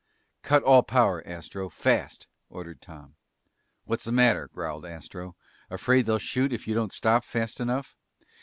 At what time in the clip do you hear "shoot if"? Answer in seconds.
6.17-6.67